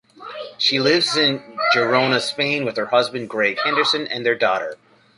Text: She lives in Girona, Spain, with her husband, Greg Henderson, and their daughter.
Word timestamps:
She 0.57 0.79
lives 0.79 1.15
in 1.15 1.57
Girona, 1.75 2.19
Spain, 2.21 2.65
with 2.65 2.75
her 2.75 2.87
husband, 2.87 3.29
Greg 3.29 3.59
Henderson, 3.63 4.07
and 4.07 4.25
their 4.25 4.33
daughter. 4.33 4.77